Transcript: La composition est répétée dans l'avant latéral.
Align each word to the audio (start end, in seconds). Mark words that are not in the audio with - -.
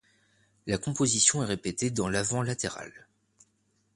La 0.65 0.79
composition 0.79 1.43
est 1.43 1.45
répétée 1.45 1.91
dans 1.91 2.09
l'avant 2.09 2.41
latéral. 2.41 2.91